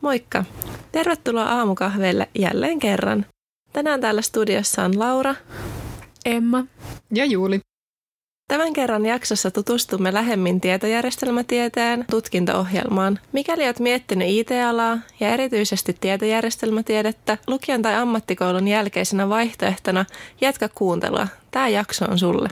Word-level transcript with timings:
Moikka! 0.00 0.44
Tervetuloa 0.92 1.44
aamukahveille 1.44 2.28
jälleen 2.38 2.78
kerran. 2.78 3.26
Tänään 3.72 4.00
täällä 4.00 4.22
studiossa 4.22 4.84
on 4.84 4.98
Laura, 4.98 5.34
Emma 6.24 6.64
ja 7.14 7.24
Juuli. 7.24 7.60
Tämän 8.48 8.72
kerran 8.72 9.06
jaksossa 9.06 9.50
tutustumme 9.50 10.14
lähemmin 10.14 10.60
tietojärjestelmätieteen 10.60 12.04
tutkinto-ohjelmaan. 12.10 13.18
Mikäli 13.32 13.64
olet 13.64 13.78
miettinyt 13.78 14.28
IT-alaa 14.30 14.98
ja 15.20 15.28
erityisesti 15.28 15.96
tietojärjestelmätiedettä 16.00 17.38
lukion 17.46 17.82
tai 17.82 17.94
ammattikoulun 17.94 18.68
jälkeisenä 18.68 19.28
vaihtoehtona, 19.28 20.04
jatka 20.40 20.68
kuuntelua. 20.68 21.28
Tämä 21.50 21.68
jakso 21.68 22.04
on 22.04 22.18
sulle. 22.18 22.48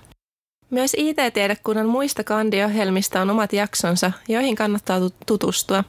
Myös 0.71 0.97
IT-tiedekunnan 0.99 1.89
muista 1.89 2.25
kandiohjelmista 2.25 3.21
on 3.21 3.31
omat 3.31 3.53
jaksonsa, 3.53 4.13
joihin 4.29 4.57
kannattaa 4.57 5.01
tutustua. 5.27 5.85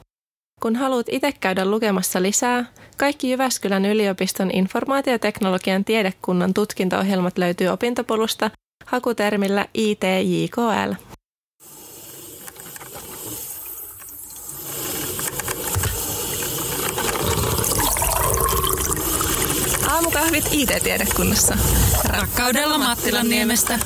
Kun 0.60 0.76
haluat 0.76 1.06
itse 1.10 1.32
käydä 1.32 1.64
lukemassa 1.64 2.22
lisää, 2.22 2.64
kaikki 2.96 3.30
Jyväskylän 3.30 3.86
yliopiston 3.86 4.50
informaatioteknologian 4.50 5.84
tiedekunnan 5.84 6.54
tutkinto-ohjelmat 6.54 7.38
löytyy 7.38 7.68
opintopolusta 7.68 8.50
hakutermillä 8.86 9.66
ITJKL. 9.74 10.92
Aamukahvit 19.88 20.44
IT-tiedekunnassa. 20.52 21.58
Rakkaudella 22.08 22.78
Mattilan 22.78 23.28
niemestä. 23.28 23.78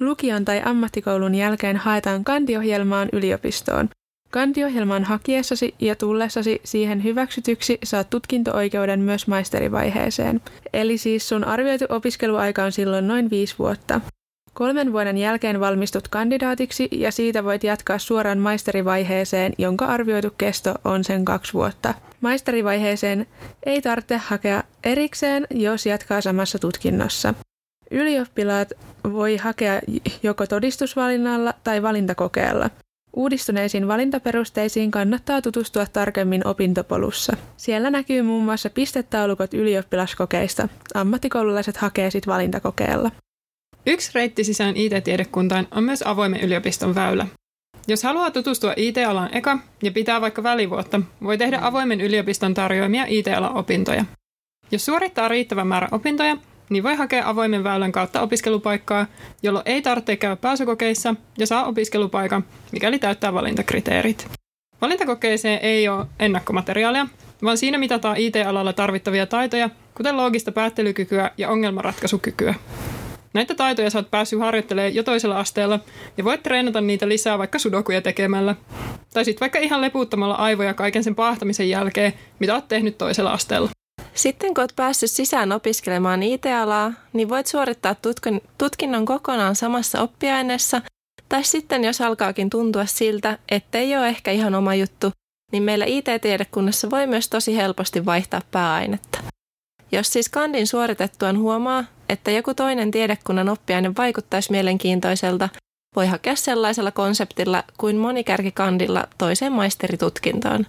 Lukion 0.00 0.44
tai 0.44 0.62
ammattikoulun 0.64 1.34
jälkeen 1.34 1.76
haetaan 1.76 2.24
kandiohjelmaan 2.24 3.08
yliopistoon. 3.12 3.88
Kandiohjelmaan 4.30 5.04
hakiessasi 5.04 5.74
ja 5.80 5.96
tullessasi 5.96 6.60
siihen 6.64 7.04
hyväksytyksi 7.04 7.78
saat 7.84 8.10
tutkinto-oikeuden 8.10 9.00
myös 9.00 9.26
maisterivaiheeseen. 9.26 10.40
Eli 10.72 10.98
siis 10.98 11.28
sun 11.28 11.44
arvioitu 11.44 11.84
opiskeluaika 11.88 12.64
on 12.64 12.72
silloin 12.72 13.08
noin 13.08 13.30
viisi 13.30 13.54
vuotta. 13.58 14.00
Kolmen 14.52 14.92
vuoden 14.92 15.18
jälkeen 15.18 15.60
valmistut 15.60 16.08
kandidaatiksi 16.08 16.88
ja 16.92 17.12
siitä 17.12 17.44
voit 17.44 17.64
jatkaa 17.64 17.98
suoraan 17.98 18.38
maisterivaiheeseen, 18.38 19.52
jonka 19.58 19.84
arvioitu 19.84 20.30
kesto 20.38 20.74
on 20.84 21.04
sen 21.04 21.24
kaksi 21.24 21.52
vuotta. 21.52 21.94
Maisterivaiheeseen 22.20 23.26
ei 23.66 23.82
tarvitse 23.82 24.16
hakea 24.16 24.62
erikseen, 24.84 25.46
jos 25.50 25.86
jatkaa 25.86 26.20
samassa 26.20 26.58
tutkinnossa. 26.58 27.34
Ylioppilaat 27.90 28.72
voi 29.12 29.36
hakea 29.36 29.80
joko 30.22 30.46
todistusvalinnalla 30.46 31.54
tai 31.64 31.82
valintakokeella. 31.82 32.70
Uudistuneisiin 33.16 33.88
valintaperusteisiin 33.88 34.90
kannattaa 34.90 35.42
tutustua 35.42 35.86
tarkemmin 35.86 36.46
opintopolussa. 36.46 37.36
Siellä 37.56 37.90
näkyy 37.90 38.22
muun 38.22 38.44
muassa 38.44 38.70
pistetaulukot 38.70 39.54
ylioppilaskokeista. 39.54 40.68
Ammattikoululaiset 40.94 41.76
hakee 41.76 42.10
sit 42.10 42.26
valintakokeella. 42.26 43.10
Yksi 43.86 44.10
reitti 44.14 44.44
sisään 44.44 44.76
IT-tiedekuntaan 44.76 45.68
on 45.70 45.84
myös 45.84 46.02
avoimen 46.06 46.40
yliopiston 46.40 46.94
väylä. 46.94 47.26
Jos 47.88 48.02
haluaa 48.02 48.30
tutustua 48.30 48.72
IT-alan 48.76 49.28
eka 49.32 49.58
ja 49.82 49.90
pitää 49.90 50.20
vaikka 50.20 50.42
välivuotta, 50.42 51.00
voi 51.22 51.38
tehdä 51.38 51.58
avoimen 51.62 52.00
yliopiston 52.00 52.54
tarjoamia 52.54 53.04
IT-alan 53.08 53.56
opintoja. 53.56 54.04
Jos 54.70 54.84
suorittaa 54.84 55.28
riittävän 55.28 55.66
määrä 55.66 55.88
opintoja, 55.92 56.36
niin 56.70 56.82
voi 56.82 56.94
hakea 56.94 57.28
avoimen 57.28 57.64
väylän 57.64 57.92
kautta 57.92 58.20
opiskelupaikkaa, 58.20 59.06
jolloin 59.42 59.62
ei 59.66 59.82
tarvitse 59.82 60.16
käydä 60.16 60.36
pääsykokeissa 60.36 61.14
ja 61.38 61.46
saa 61.46 61.64
opiskelupaikan, 61.64 62.44
mikäli 62.72 62.98
täyttää 62.98 63.34
valintakriteerit. 63.34 64.28
Valintakokeeseen 64.80 65.58
ei 65.62 65.88
ole 65.88 66.06
ennakkomateriaalia, 66.18 67.06
vaan 67.42 67.58
siinä 67.58 67.78
mitataan 67.78 68.16
IT-alalla 68.16 68.72
tarvittavia 68.72 69.26
taitoja, 69.26 69.70
kuten 69.94 70.16
loogista 70.16 70.52
päättelykykyä 70.52 71.30
ja 71.38 71.48
ongelmanratkaisukykyä. 71.48 72.54
Näitä 73.34 73.54
taitoja 73.54 73.90
saat 73.90 74.10
päässyt 74.10 74.40
harjoittelemaan 74.40 74.94
jo 74.94 75.02
toisella 75.02 75.38
asteella 75.38 75.80
ja 76.16 76.24
voit 76.24 76.42
treenata 76.42 76.80
niitä 76.80 77.08
lisää 77.08 77.38
vaikka 77.38 77.58
sudokuja 77.58 78.02
tekemällä. 78.02 78.56
Tai 79.14 79.24
sitten 79.24 79.40
vaikka 79.40 79.58
ihan 79.58 79.80
lepuuttamalla 79.80 80.34
aivoja 80.34 80.74
kaiken 80.74 81.04
sen 81.04 81.14
pahtamisen 81.14 81.68
jälkeen, 81.68 82.12
mitä 82.38 82.54
oot 82.54 82.68
tehnyt 82.68 82.98
toisella 82.98 83.32
asteella. 83.32 83.70
Sitten 84.14 84.54
kun 84.54 84.62
olet 84.62 84.76
päässyt 84.76 85.10
sisään 85.10 85.52
opiskelemaan 85.52 86.22
IT-alaa, 86.22 86.92
niin 87.12 87.28
voit 87.28 87.46
suorittaa 87.46 87.96
tutkinnon 88.58 89.06
kokonaan 89.06 89.56
samassa 89.56 90.02
oppiaineessa, 90.02 90.82
tai 91.28 91.44
sitten 91.44 91.84
jos 91.84 92.00
alkaakin 92.00 92.50
tuntua 92.50 92.86
siltä, 92.86 93.38
ettei 93.48 93.96
ole 93.96 94.08
ehkä 94.08 94.30
ihan 94.30 94.54
oma 94.54 94.74
juttu, 94.74 95.10
niin 95.52 95.62
meillä 95.62 95.84
IT-tiedekunnassa 95.84 96.90
voi 96.90 97.06
myös 97.06 97.28
tosi 97.28 97.56
helposti 97.56 98.06
vaihtaa 98.06 98.40
pääainetta. 98.50 99.18
Jos 99.92 100.12
siis 100.12 100.28
kandin 100.28 100.66
suoritettuaan 100.66 101.38
huomaa, 101.38 101.84
että 102.08 102.30
joku 102.30 102.54
toinen 102.54 102.90
tiedekunnan 102.90 103.48
oppiaine 103.48 103.92
vaikuttaisi 103.98 104.50
mielenkiintoiselta, 104.50 105.48
voi 105.96 106.06
hakea 106.06 106.36
sellaisella 106.36 106.90
konseptilla 106.90 107.64
kuin 107.76 107.96
monikärkikandilla 107.96 109.06
toiseen 109.18 109.52
maisteritutkintoon. 109.52 110.66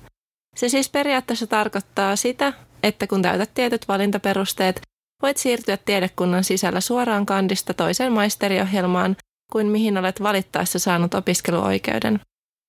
Se 0.56 0.70
siis 0.70 0.90
periaatteessa 0.90 1.48
tarkoittaa 1.48 2.16
sitä, 2.16 2.54
että 2.84 3.08
kun 3.08 3.22
täytät 3.22 3.54
tietyt 3.54 3.88
valintaperusteet, 3.88 4.82
voit 5.22 5.38
siirtyä 5.38 5.78
tiedekunnan 5.78 6.44
sisällä 6.44 6.82
suoraan 6.82 7.26
kandista 7.26 7.74
toiseen 7.74 8.14
maisteriohjelmaan 8.14 9.16
kuin 9.52 9.68
mihin 9.68 9.98
olet 9.98 10.24
valittaessa 10.24 10.80
saanut 10.80 11.14
opiskeluoikeuden. 11.14 12.20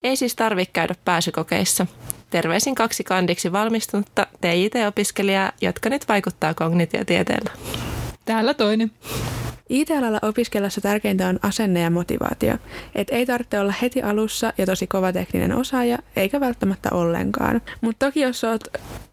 Ei 0.03 0.17
siis 0.17 0.37
tarvitse 0.37 0.73
käydä 0.73 0.95
pääsykokeissa. 1.05 1.87
Terveisin 2.31 2.75
kaksi 2.75 3.05
kandiksi 3.05 3.53
valmistunutta 3.53 4.27
TIT-opiskelijaa, 4.41 5.53
jotka 5.61 5.89
nyt 5.89 6.09
vaikuttaa 6.09 6.55
kognitiotieteellä. 6.55 7.51
Täällä 8.25 8.55
toinen. 8.55 8.91
IT-alalla 9.69 10.19
opiskellessa 10.23 10.81
tärkeintä 10.81 11.29
on 11.29 11.39
asenne 11.43 11.81
ja 11.81 11.91
motivaatio. 11.91 12.59
Et 12.95 13.09
ei 13.11 13.27
tarvitse 13.27 13.61
olla 13.61 13.75
heti 13.83 14.03
alussa 14.03 14.53
ja 14.59 14.67
tosi 14.67 14.87
kova 14.87 15.13
tekninen 15.13 15.57
osaaja, 15.57 15.99
eikä 16.17 16.41
välttämättä 16.41 16.89
ollenkaan. 16.93 17.61
Mutta 17.81 18.07
toki 18.07 18.21
jos 18.21 18.45
oot 18.45 18.63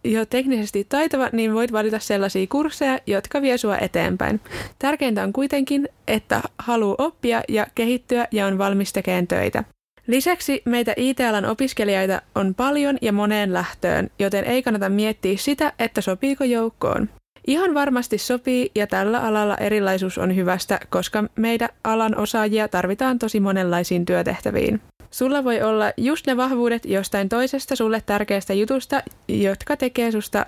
jo 0.03 0.25
teknisesti 0.25 0.85
taitava, 0.89 1.29
niin 1.31 1.53
voit 1.53 1.71
valita 1.71 1.99
sellaisia 1.99 2.47
kursseja, 2.47 2.99
jotka 3.07 3.41
vie 3.41 3.57
sua 3.57 3.77
eteenpäin. 3.77 4.41
Tärkeintä 4.79 5.23
on 5.23 5.33
kuitenkin, 5.33 5.89
että 6.07 6.41
haluaa 6.57 6.95
oppia 6.97 7.41
ja 7.49 7.67
kehittyä 7.75 8.27
ja 8.31 8.47
on 8.47 8.57
valmis 8.57 8.93
tekemään 8.93 9.27
töitä. 9.27 9.63
Lisäksi 10.07 10.61
meitä 10.65 10.93
IT-alan 10.97 11.45
opiskelijoita 11.45 12.21
on 12.35 12.55
paljon 12.55 12.97
ja 13.01 13.13
moneen 13.13 13.53
lähtöön, 13.53 14.09
joten 14.19 14.45
ei 14.45 14.63
kannata 14.63 14.89
miettiä 14.89 15.37
sitä, 15.37 15.73
että 15.79 16.01
sopiiko 16.01 16.43
joukkoon. 16.43 17.09
Ihan 17.47 17.73
varmasti 17.73 18.17
sopii 18.17 18.71
ja 18.75 18.87
tällä 18.87 19.19
alalla 19.19 19.57
erilaisuus 19.57 20.17
on 20.17 20.35
hyvästä, 20.35 20.79
koska 20.89 21.23
meidän 21.35 21.69
alan 21.83 22.17
osaajia 22.17 22.67
tarvitaan 22.67 23.19
tosi 23.19 23.39
monenlaisiin 23.39 24.05
työtehtäviin. 24.05 24.81
Sulla 25.12 25.44
voi 25.44 25.62
olla 25.62 25.94
just 25.97 26.28
ne 26.28 26.38
vahvuudet 26.38 26.86
jostain 26.86 27.30
toisesta 27.30 27.75
sulle 27.75 28.02
tärkeästä 28.06 28.53
jutusta, 28.53 29.03
jotka 29.28 29.78
tekee 29.78 30.12
susta 30.12 30.46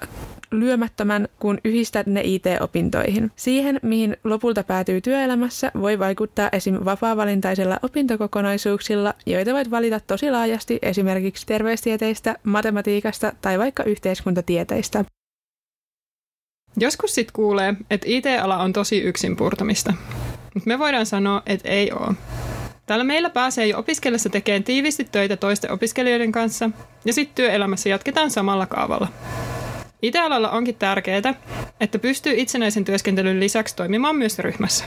lyömättömän, 0.51 1.27
kun 1.39 1.59
yhdistät 1.65 2.07
ne 2.07 2.21
IT-opintoihin. 2.23 3.31
Siihen, 3.35 3.79
mihin 3.81 4.17
lopulta 4.23 4.63
päätyy 4.63 5.01
työelämässä, 5.01 5.71
voi 5.81 5.99
vaikuttaa 5.99 6.49
esim. 6.51 6.79
vapaa-valintaisilla 6.85 7.79
opintokokonaisuuksilla, 7.83 9.13
joita 9.25 9.53
voit 9.53 9.71
valita 9.71 9.99
tosi 9.99 10.31
laajasti 10.31 10.79
esimerkiksi 10.81 11.45
terveystieteistä, 11.45 12.35
matematiikasta 12.43 13.33
tai 13.41 13.59
vaikka 13.59 13.83
yhteiskuntatieteistä. 13.83 15.05
Joskus 16.77 17.15
sitten 17.15 17.33
kuulee, 17.33 17.73
että 17.89 18.07
IT-ala 18.09 18.57
on 18.57 18.73
tosi 18.73 19.01
yksin 19.01 19.35
purtamista. 19.35 19.93
Mutta 20.53 20.67
me 20.67 20.79
voidaan 20.79 21.05
sanoa, 21.05 21.43
että 21.45 21.69
ei 21.69 21.91
ole. 21.91 22.15
Täällä 22.85 23.03
meillä 23.03 23.29
pääsee 23.29 23.67
jo 23.67 23.79
opiskellessa 23.79 24.29
tekemään 24.29 24.63
tiivisti 24.63 25.03
töitä 25.03 25.37
toisten 25.37 25.71
opiskelijoiden 25.71 26.31
kanssa, 26.31 26.69
ja 27.05 27.13
sitten 27.13 27.35
työelämässä 27.35 27.89
jatketaan 27.89 28.31
samalla 28.31 28.65
kaavalla. 28.65 29.07
IT-alalla 30.01 30.49
onkin 30.49 30.75
tärkeää, 30.75 31.33
että 31.79 31.99
pystyy 31.99 32.33
itsenäisen 32.37 32.85
työskentelyn 32.85 33.39
lisäksi 33.39 33.75
toimimaan 33.75 34.15
myös 34.15 34.39
ryhmässä. 34.39 34.85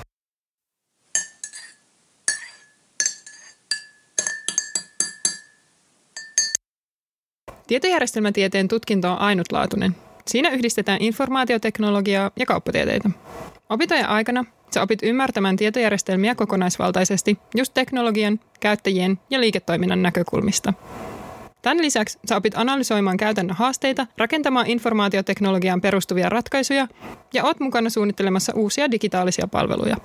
Tietojärjestelmätieteen 7.66 8.68
tutkinto 8.68 9.12
on 9.12 9.18
ainutlaatuinen, 9.18 9.96
Siinä 10.26 10.50
yhdistetään 10.50 11.02
informaatioteknologiaa 11.02 12.30
ja 12.36 12.46
kauppatieteitä. 12.46 13.10
Opintojen 13.70 14.08
aikana 14.08 14.44
sä 14.74 14.82
opit 14.82 15.02
ymmärtämään 15.02 15.56
tietojärjestelmiä 15.56 16.34
kokonaisvaltaisesti 16.34 17.38
just 17.56 17.74
teknologian, 17.74 18.40
käyttäjien 18.60 19.18
ja 19.30 19.40
liiketoiminnan 19.40 20.02
näkökulmista. 20.02 20.72
Tämän 21.62 21.82
lisäksi 21.82 22.18
sä 22.28 22.36
opit 22.36 22.56
analysoimaan 22.56 23.16
käytännön 23.16 23.56
haasteita, 23.56 24.06
rakentamaan 24.18 24.66
informaatioteknologiaan 24.66 25.80
perustuvia 25.80 26.28
ratkaisuja 26.28 26.88
ja 27.34 27.44
oot 27.44 27.60
mukana 27.60 27.90
suunnittelemassa 27.90 28.52
uusia 28.56 28.90
digitaalisia 28.90 29.46
palveluja. 29.46 29.96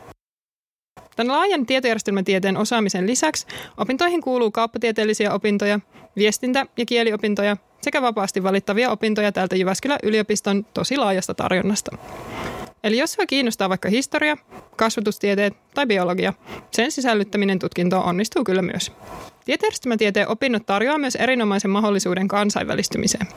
Tämän 1.15 1.36
laajan 1.36 1.65
tietojärjestelmätieteen 1.65 2.57
osaamisen 2.57 3.07
lisäksi 3.07 3.48
opintoihin 3.77 4.22
kuuluu 4.22 4.51
kauppatieteellisiä 4.51 5.33
opintoja, 5.33 5.80
viestintä- 6.15 6.65
ja 6.77 6.86
kieliopintoja 6.86 7.57
sekä 7.81 8.01
vapaasti 8.01 8.44
valittavia 8.44 8.92
opintoja 8.92 9.31
täältä 9.31 9.56
Jyväskylän 9.56 10.00
yliopiston 10.04 10.65
tosi 10.74 10.98
laajasta 10.98 11.33
tarjonnasta. 11.33 11.98
Eli 12.83 12.97
jos 12.97 13.11
sinua 13.11 13.25
kiinnostaa 13.25 13.69
vaikka 13.69 13.89
historia, 13.89 14.37
kasvatustieteet 14.75 15.53
tai 15.73 15.85
biologia, 15.87 16.33
sen 16.71 16.91
sisällyttäminen 16.91 17.59
tutkintoon 17.59 18.05
onnistuu 18.05 18.43
kyllä 18.43 18.61
myös. 18.61 18.91
Tietojärjestelmätieteen 19.45 20.27
opinnot 20.27 20.65
tarjoaa 20.65 20.97
myös 20.97 21.15
erinomaisen 21.15 21.71
mahdollisuuden 21.71 22.27
kansainvälistymiseen. 22.27 23.27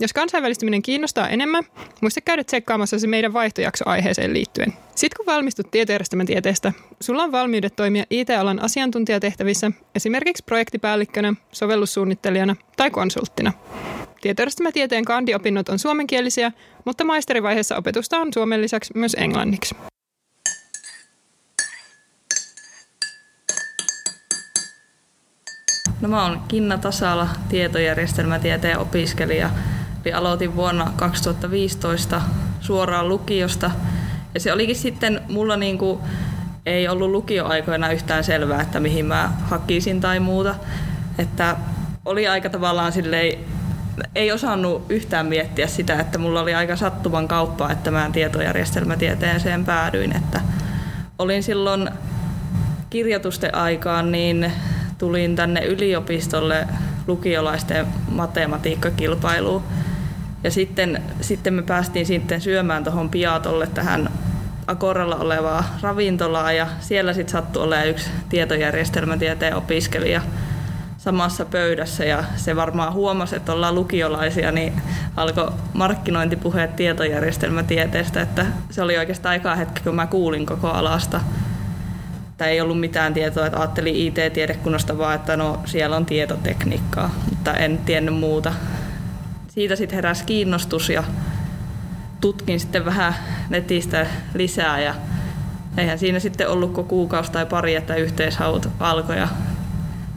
Jos 0.00 0.12
kansainvälistyminen 0.12 0.82
kiinnostaa 0.82 1.28
enemmän, 1.28 1.64
muista 2.00 2.20
käydä 2.20 2.44
tsekkaamassa 2.44 2.98
se 2.98 3.06
meidän 3.06 3.32
vaihtojakso 3.32 3.84
aiheeseen 3.88 4.32
liittyen. 4.32 4.72
Sitten 4.94 5.16
kun 5.16 5.26
valmistut 5.26 5.70
tietojärjestelmätieteestä, 5.70 6.72
sulla 7.00 7.22
on 7.22 7.32
valmiudet 7.32 7.76
toimia 7.76 8.04
IT-alan 8.10 8.62
asiantuntijatehtävissä, 8.62 9.70
esimerkiksi 9.94 10.44
projektipäällikkönä, 10.46 11.34
sovellussuunnittelijana 11.52 12.56
tai 12.76 12.90
konsulttina. 12.90 13.52
Tietojärjestelmätieteen 14.20 15.04
kandiopinnot 15.04 15.68
on 15.68 15.78
suomenkielisiä, 15.78 16.52
mutta 16.84 17.04
maisterivaiheessa 17.04 17.76
opetusta 17.76 18.18
on 18.18 18.32
suomen 18.34 18.62
lisäksi 18.62 18.92
myös 18.94 19.16
englanniksi. 19.18 19.74
No 26.00 26.08
mä 26.08 26.24
oon 26.24 26.42
Kinna 26.48 26.78
Tasala, 26.78 27.28
tietojärjestelmätieteen 27.48 28.78
opiskelija. 28.78 29.50
Eli 30.04 30.12
aloitin 30.12 30.56
vuonna 30.56 30.92
2015 30.96 32.22
suoraan 32.60 33.08
lukiosta. 33.08 33.70
Ja 34.34 34.40
se 34.40 34.52
olikin 34.52 34.76
sitten, 34.76 35.20
mulla 35.28 35.56
niinku, 35.56 36.00
ei 36.66 36.88
ollut 36.88 37.10
lukioaikoina 37.10 37.92
yhtään 37.92 38.24
selvää, 38.24 38.62
että 38.62 38.80
mihin 38.80 39.06
mä 39.06 39.32
hakisin 39.50 40.00
tai 40.00 40.20
muuta. 40.20 40.54
Että 41.18 41.56
oli 42.04 42.28
aika 42.28 42.50
tavallaan 42.50 42.92
silleen, 42.92 43.38
ei 44.14 44.32
osannut 44.32 44.86
yhtään 44.88 45.26
miettiä 45.26 45.66
sitä, 45.66 46.00
että 46.00 46.18
mulla 46.18 46.40
oli 46.40 46.54
aika 46.54 46.76
sattuman 46.76 47.28
kauppa, 47.28 47.70
että 47.70 47.90
mä 47.90 48.10
tietojärjestelmätieteeseen 48.12 49.64
päädyin. 49.64 50.16
Että 50.16 50.40
olin 51.18 51.42
silloin 51.42 51.90
kirjoitusten 52.90 53.54
aikaan, 53.54 54.12
niin 54.12 54.52
tulin 54.98 55.36
tänne 55.36 55.64
yliopistolle 55.64 56.66
lukiolaisten 57.06 57.86
matematiikkakilpailuun. 58.10 59.62
Ja 60.44 60.50
sitten, 60.50 61.02
sitten 61.20 61.54
me 61.54 61.62
päästiin 61.62 62.06
sitten 62.06 62.40
syömään 62.40 62.84
tuohon 62.84 63.10
Piatolle 63.10 63.66
tähän 63.66 64.10
Akoralla 64.66 65.16
olevaa 65.16 65.76
ravintolaa 65.82 66.52
ja 66.52 66.66
siellä 66.80 67.12
sitten 67.12 67.32
sattui 67.32 67.62
olemaan 67.62 67.88
yksi 67.88 68.10
tietojärjestelmätieteen 68.28 69.54
opiskelija 69.54 70.20
samassa 71.08 71.44
pöydässä 71.44 72.04
ja 72.04 72.24
se 72.36 72.56
varmaan 72.56 72.92
huomasi, 72.92 73.36
että 73.36 73.52
ollaan 73.52 73.74
lukiolaisia, 73.74 74.52
niin 74.52 74.72
alkoi 75.16 75.52
markkinointipuheet 75.72 76.76
tietojärjestelmätieteestä, 76.76 78.20
että 78.20 78.46
se 78.70 78.82
oli 78.82 78.98
oikeastaan 78.98 79.30
aikaa 79.30 79.56
hetki, 79.56 79.82
kun 79.82 79.94
mä 79.94 80.06
kuulin 80.06 80.46
koko 80.46 80.68
alasta 80.68 81.20
tai 82.36 82.48
ei 82.48 82.60
ollut 82.60 82.80
mitään 82.80 83.14
tietoa, 83.14 83.46
että 83.46 83.58
ajattelin 83.58 83.96
IT-tiedekunnasta 83.96 84.98
vaan, 84.98 85.14
että 85.14 85.36
no 85.36 85.60
siellä 85.64 85.96
on 85.96 86.06
tietotekniikkaa, 86.06 87.10
mutta 87.30 87.54
en 87.54 87.78
tiennyt 87.78 88.14
muuta. 88.14 88.52
Siitä 89.48 89.76
sitten 89.76 89.96
heräsi 89.96 90.24
kiinnostus 90.24 90.90
ja 90.90 91.04
tutkin 92.20 92.60
sitten 92.60 92.84
vähän 92.84 93.14
netistä 93.48 94.06
lisää 94.34 94.80
ja 94.80 94.94
eihän 95.76 95.98
siinä 95.98 96.18
sitten 96.18 96.48
ollut 96.48 96.72
kuin 96.72 96.86
kuukausi 96.86 97.32
tai 97.32 97.46
pari, 97.46 97.74
että 97.74 97.94
yhteishaut 97.94 98.68
alkoi 98.80 99.18
ja 99.18 99.28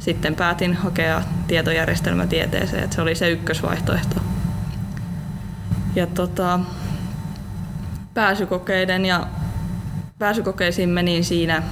sitten 0.02 0.36
päätin 0.36 0.74
hakea 0.74 1.22
tietojärjestelmätieteeseen, 1.48 2.84
että 2.84 2.96
se 2.96 3.02
oli 3.02 3.16
se 3.16 3.30
ykkösvaihtoehto. 3.30 4.16
Ja 5.96 6.08
tota, 6.08 6.60
pääsykokeiden 8.14 9.06
ja 9.06 9.28
pääsykokeisiin 10.20 10.90
menin 10.90 11.24
siinä 11.24 11.64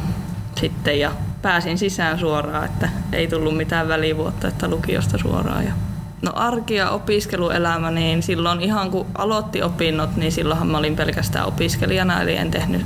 sitten 0.55 0.99
ja 0.99 1.11
pääsin 1.41 1.77
sisään 1.77 2.19
suoraan, 2.19 2.65
että 2.65 2.89
ei 3.11 3.27
tullut 3.27 3.57
mitään 3.57 3.87
välivuotta, 3.87 4.47
että 4.47 4.67
lukiosta 4.67 5.17
suoraan. 5.17 5.65
Ja 5.65 5.73
No 6.21 6.31
arki 6.35 6.75
ja 6.75 6.89
opiskeluelämä, 6.89 7.91
niin 7.91 8.23
silloin 8.23 8.61
ihan 8.61 8.91
kun 8.91 9.07
aloitti 9.15 9.63
opinnot, 9.63 10.15
niin 10.15 10.31
silloinhan 10.31 10.67
mä 10.67 10.77
olin 10.77 10.95
pelkästään 10.95 11.45
opiskelijana, 11.45 12.21
eli 12.21 12.35
en 12.35 12.51
tehnyt 12.51 12.85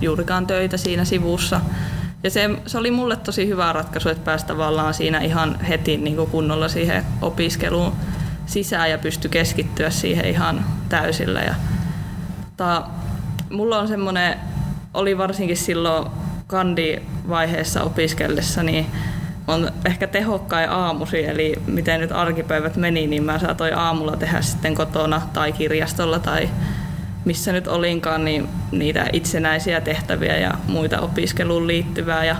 juurikaan 0.00 0.46
töitä 0.46 0.76
siinä 0.76 1.04
sivussa. 1.04 1.60
Ja 2.28 2.32
se, 2.32 2.50
se 2.66 2.78
oli 2.78 2.90
mulle 2.90 3.16
tosi 3.16 3.48
hyvä 3.48 3.72
ratkaisu, 3.72 4.08
että 4.08 4.24
päästä 4.24 4.48
tavallaan 4.48 4.94
siinä 4.94 5.18
ihan 5.18 5.60
heti 5.60 5.96
niin 5.96 6.16
kuin 6.16 6.30
kunnolla 6.30 6.68
siihen 6.68 7.04
opiskeluun 7.22 7.92
sisään 8.46 8.90
ja 8.90 8.98
pysty 8.98 9.28
keskittyä 9.28 9.90
siihen 9.90 10.24
ihan 10.24 10.64
täysillä. 10.88 11.40
Ja, 11.40 11.54
ta, 12.56 12.86
mulla 13.50 13.78
on 13.78 13.88
semmoinen, 13.88 14.34
oli 14.94 15.18
varsinkin 15.18 15.56
silloin 15.56 16.06
kandivaiheessa 16.46 17.82
opiskellessa, 17.82 18.62
niin 18.62 18.86
on 19.46 19.70
ehkä 19.84 20.06
tehokkain 20.06 20.70
aamusi, 20.70 21.24
eli 21.24 21.54
miten 21.66 22.00
nyt 22.00 22.12
arkipäivät 22.12 22.76
meni, 22.76 23.06
niin 23.06 23.22
mä 23.22 23.38
saatoin 23.38 23.76
aamulla 23.76 24.16
tehdä 24.16 24.42
sitten 24.42 24.74
kotona 24.74 25.22
tai 25.32 25.52
kirjastolla 25.52 26.18
tai 26.18 26.50
missä 27.24 27.52
nyt 27.52 27.66
olinkaan, 27.66 28.24
niin 28.24 28.48
niitä 28.72 29.06
itsenäisiä 29.12 29.80
tehtäviä 29.80 30.36
ja 30.36 30.54
muita 30.68 31.00
opiskeluun 31.00 31.66
liittyvää. 31.66 32.24
Ja 32.24 32.36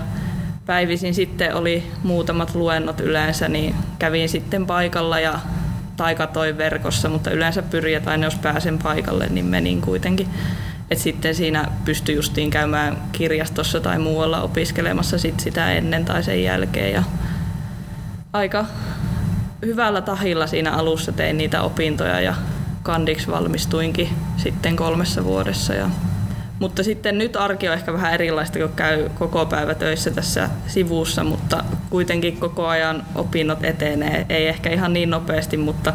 päivisin 0.65 1.13
sitten 1.13 1.55
oli 1.55 1.91
muutamat 2.03 2.55
luennot 2.55 2.99
yleensä, 2.99 3.47
niin 3.47 3.75
kävin 3.99 4.29
sitten 4.29 4.65
paikalla 4.65 5.19
ja 5.19 5.39
tai 5.97 6.15
katoin 6.15 6.57
verkossa, 6.57 7.09
mutta 7.09 7.31
yleensä 7.31 7.63
että 7.95 8.11
aina 8.11 8.25
jos 8.25 8.35
pääsen 8.35 8.77
paikalle, 8.77 9.27
niin 9.29 9.45
menin 9.45 9.81
kuitenkin. 9.81 10.27
Et 10.91 10.97
sitten 10.97 11.35
siinä 11.35 11.65
pystyi 11.85 12.15
justiin 12.15 12.49
käymään 12.49 12.97
kirjastossa 13.11 13.79
tai 13.79 13.99
muualla 13.99 14.41
opiskelemassa 14.41 15.17
sit 15.17 15.39
sitä 15.39 15.71
ennen 15.71 16.05
tai 16.05 16.23
sen 16.23 16.43
jälkeen. 16.43 16.93
Ja 16.93 17.03
aika 18.33 18.65
hyvällä 19.65 20.01
tahilla 20.01 20.47
siinä 20.47 20.71
alussa 20.71 21.11
tein 21.11 21.37
niitä 21.37 21.61
opintoja 21.61 22.21
ja 22.21 22.35
kandiksi 22.83 23.27
valmistuinkin 23.27 24.09
sitten 24.37 24.75
kolmessa 24.75 25.23
vuodessa. 25.23 25.73
Ja, 25.73 25.89
mutta 26.59 26.83
sitten 26.83 27.17
nyt 27.17 27.35
arki 27.35 27.67
on 27.67 27.73
ehkä 27.73 27.93
vähän 27.93 28.13
erilaista, 28.13 28.59
kun 28.59 28.69
käy 28.75 29.09
koko 29.19 29.45
päivä 29.45 29.75
töissä 29.75 30.11
tässä 30.11 30.49
sivussa, 30.67 31.23
mutta 31.23 31.63
kuitenkin 31.89 32.37
koko 32.37 32.67
ajan 32.67 33.05
opinnot 33.15 33.63
etenee. 33.63 34.25
Ei 34.29 34.47
ehkä 34.47 34.69
ihan 34.69 34.93
niin 34.93 35.09
nopeasti, 35.09 35.57
mutta 35.57 35.93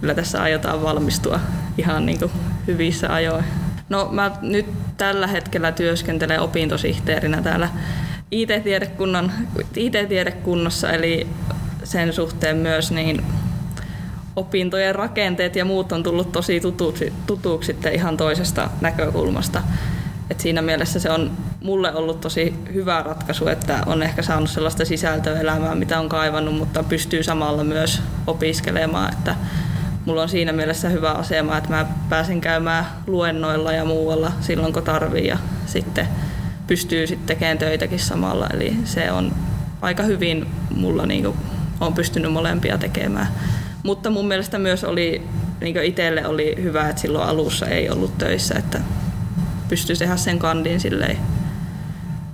kyllä 0.00 0.14
tässä 0.14 0.42
aiotaan 0.42 0.82
valmistua 0.82 1.40
ihan 1.78 2.06
niin 2.06 2.18
kuin 2.18 2.32
hyvissä 2.66 3.14
ajoin. 3.14 3.44
No 3.88 4.08
mä 4.12 4.30
nyt 4.42 4.66
tällä 4.96 5.26
hetkellä 5.26 5.72
työskentelen 5.72 6.40
opintosihteerinä 6.40 7.42
täällä 7.42 7.68
IT-tiedekunnan, 8.30 9.32
IT-tiedekunnassa, 9.76 10.90
eli 10.90 11.26
sen 11.84 12.12
suhteen 12.12 12.56
myös 12.56 12.92
niin 12.92 13.24
opintojen 14.36 14.94
rakenteet 14.94 15.56
ja 15.56 15.64
muut 15.64 15.92
on 15.92 16.02
tullut 16.02 16.32
tosi 16.32 16.60
tutuksi, 16.60 17.12
tutuksi 17.26 17.66
sitten 17.66 17.94
ihan 17.94 18.16
toisesta 18.16 18.70
näkökulmasta. 18.80 19.62
Et 20.30 20.40
siinä 20.40 20.62
mielessä 20.62 21.00
se 21.00 21.10
on 21.10 21.30
mulle 21.62 21.94
ollut 21.94 22.20
tosi 22.20 22.54
hyvä 22.74 23.02
ratkaisu, 23.02 23.48
että 23.48 23.82
on 23.86 24.02
ehkä 24.02 24.22
saanut 24.22 24.50
sellaista 24.50 24.84
sisältöä 24.84 25.40
elämään, 25.40 25.78
mitä 25.78 26.00
on 26.00 26.08
kaivannut, 26.08 26.54
mutta 26.54 26.82
pystyy 26.82 27.22
samalla 27.22 27.64
myös 27.64 28.02
opiskelemaan. 28.26 29.12
Että 29.12 29.36
mulla 30.04 30.22
on 30.22 30.28
siinä 30.28 30.52
mielessä 30.52 30.88
hyvä 30.88 31.10
asema, 31.10 31.56
että 31.56 31.70
mä 31.70 31.86
pääsen 32.08 32.40
käymään 32.40 32.86
luennoilla 33.06 33.72
ja 33.72 33.84
muualla 33.84 34.32
silloin 34.40 34.72
kun 34.72 34.82
tarvii 34.82 35.26
ja 35.26 35.38
sitten 35.66 36.08
pystyy 36.66 37.06
sitten 37.06 37.26
tekemään 37.26 37.58
töitäkin 37.58 37.98
samalla. 37.98 38.46
Eli 38.54 38.76
se 38.84 39.12
on 39.12 39.32
aika 39.82 40.02
hyvin 40.02 40.46
mulla 40.76 41.06
niin 41.06 41.34
on 41.80 41.94
pystynyt 41.94 42.32
molempia 42.32 42.78
tekemään. 42.78 43.28
Mutta 43.82 44.10
mun 44.10 44.28
mielestä 44.28 44.58
myös 44.58 44.84
oli, 44.84 45.22
niin 45.60 45.82
itselle 45.82 46.26
oli 46.26 46.54
hyvä, 46.62 46.88
että 46.88 47.02
silloin 47.02 47.28
alussa 47.28 47.66
ei 47.66 47.90
ollut 47.90 48.18
töissä, 48.18 48.54
että 48.58 48.80
pystyi 49.68 49.96
tehdä 49.96 50.16
sen 50.16 50.38
kandin 50.38 50.80
silleen 50.80 51.18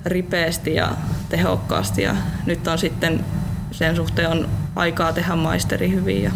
ripeästi 0.05 0.75
ja 0.75 0.91
tehokkaasti. 1.29 2.03
Ja 2.03 2.17
nyt 2.47 2.67
on 2.67 2.79
sitten 2.79 3.25
sen 3.71 3.97
suhteen 3.97 4.31
on 4.31 4.49
aikaa 4.77 5.13
tehdä 5.13 5.37
maisteri 5.37 5.91
hyvin. 5.91 6.23
Ja 6.23 6.31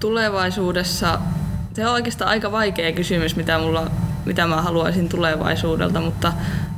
tulevaisuudessa 0.00 1.18
se 1.72 1.86
on 1.86 1.92
oikeastaan 1.92 2.30
aika 2.30 2.52
vaikea 2.52 2.92
kysymys, 2.92 3.36
mitä, 3.36 3.58
mulla, 3.58 3.90
mitä 4.24 4.46
mä 4.46 4.62
haluaisin 4.62 5.08
tulevaisuudelta, 5.08 6.00
mutta 6.00 6.32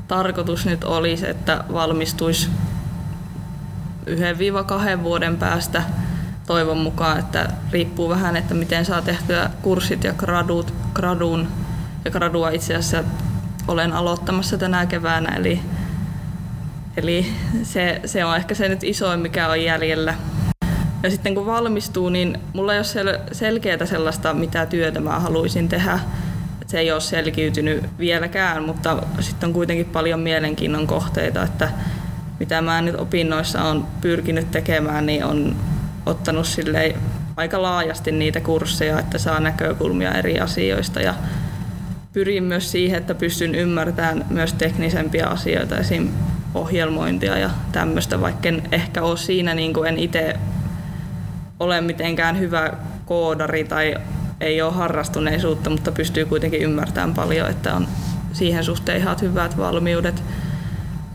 tarkoitus 0.08 0.66
nyt 0.66 0.84
olisi, 0.84 1.28
että 1.28 1.64
valmistuisi 1.72 2.50
yhden 4.06 4.38
viiva 4.38 4.64
kahden 4.64 5.02
vuoden 5.02 5.36
päästä 5.36 5.82
toivon 6.48 6.78
mukaan, 6.78 7.18
että 7.18 7.48
riippuu 7.72 8.08
vähän, 8.08 8.36
että 8.36 8.54
miten 8.54 8.84
saa 8.84 9.02
tehtyä 9.02 9.50
kurssit 9.62 10.04
ja 10.04 10.12
gradut, 10.12 10.74
gradun. 10.94 11.48
Ja 12.04 12.10
gradua 12.10 12.50
itse 12.50 12.74
asiassa 12.74 13.04
olen 13.68 13.92
aloittamassa 13.92 14.58
tänä 14.58 14.86
keväänä, 14.86 15.36
eli 15.36 15.60
Eli 16.96 17.26
se, 17.62 18.00
se 18.04 18.24
on 18.24 18.36
ehkä 18.36 18.54
se 18.54 18.68
nyt 18.68 18.84
isoin, 18.84 19.20
mikä 19.20 19.48
on 19.48 19.62
jäljellä. 19.62 20.14
Ja 21.02 21.10
sitten 21.10 21.34
kun 21.34 21.46
valmistuu, 21.46 22.08
niin 22.08 22.38
mulla 22.52 22.72
ei 22.72 22.78
ole 22.78 22.86
sel- 22.86 23.34
selkeää 23.34 23.86
sellaista, 23.86 24.34
mitä 24.34 24.66
työtä 24.66 25.00
mä 25.00 25.20
haluaisin 25.20 25.68
tehdä. 25.68 25.98
Se 26.66 26.78
ei 26.78 26.92
ole 26.92 27.00
selkiytynyt 27.00 27.84
vieläkään, 27.98 28.62
mutta 28.62 29.02
sitten 29.20 29.46
on 29.46 29.52
kuitenkin 29.52 29.86
paljon 29.86 30.20
mielenkiinnon 30.20 30.86
kohteita, 30.86 31.42
että 31.42 31.68
mitä 32.40 32.62
mä 32.62 32.82
nyt 32.82 32.94
opinnoissa 32.94 33.64
on 33.64 33.86
pyrkinyt 34.00 34.50
tekemään, 34.50 35.06
niin 35.06 35.24
on 35.24 35.56
ottanut 36.08 36.46
silleen 36.46 36.94
aika 37.36 37.62
laajasti 37.62 38.12
niitä 38.12 38.40
kursseja, 38.40 38.98
että 38.98 39.18
saa 39.18 39.40
näkökulmia 39.40 40.12
eri 40.12 40.40
asioista 40.40 41.00
ja 41.00 41.14
pyrin 42.12 42.44
myös 42.44 42.72
siihen, 42.72 42.98
että 42.98 43.14
pystyn 43.14 43.54
ymmärtämään 43.54 44.24
myös 44.30 44.52
teknisempiä 44.52 45.26
asioita, 45.26 45.78
esim. 45.78 46.08
ohjelmointia 46.54 47.38
ja 47.38 47.50
tämmöistä, 47.72 48.20
vaikka 48.20 48.48
en 48.48 48.62
ehkä 48.72 49.02
ole 49.02 49.16
siinä, 49.16 49.54
niin 49.54 49.74
kuin 49.74 49.88
en 49.88 49.98
itse 49.98 50.36
ole 51.60 51.80
mitenkään 51.80 52.38
hyvä 52.38 52.72
koodari 53.06 53.64
tai 53.64 53.94
ei 54.40 54.62
ole 54.62 54.72
harrastuneisuutta, 54.72 55.70
mutta 55.70 55.92
pystyy 55.92 56.24
kuitenkin 56.24 56.62
ymmärtämään 56.62 57.14
paljon, 57.14 57.50
että 57.50 57.74
on 57.74 57.88
siihen 58.32 58.64
suhteen 58.64 59.00
ihan 59.00 59.16
hyvät 59.20 59.58
valmiudet. 59.58 60.22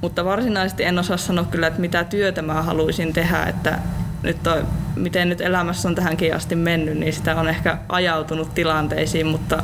Mutta 0.01 0.25
varsinaisesti 0.25 0.83
en 0.83 1.00
osaa 1.00 1.17
sanoa 1.17 1.45
kyllä, 1.45 1.67
että 1.67 1.81
mitä 1.81 2.03
työtä 2.03 2.41
mä 2.41 2.62
haluaisin 2.62 3.13
tehdä, 3.13 3.43
että 3.43 3.79
nyt 4.24 4.48
on, 4.48 4.68
miten 4.96 5.30
nyt 5.30 5.42
elämässä 5.42 5.89
on 5.89 5.96
tähänkin 5.96 6.36
asti 6.36 6.56
mennyt, 6.56 6.98
niin 6.98 7.13
sitä 7.13 7.36
on 7.36 7.48
ehkä 7.48 7.77
ajautunut 7.89 8.53
tilanteisiin, 8.53 9.27
mutta 9.27 9.63